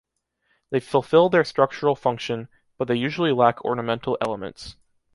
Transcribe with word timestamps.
They 0.71 0.79
fulfill 0.79 1.29
their 1.29 1.43
structural 1.43 1.95
function, 1.95 2.47
but 2.79 2.87
they 2.87 2.95
usually 2.95 3.31
lack 3.33 3.63
ornamental 3.63 4.17
elements. 4.19 4.75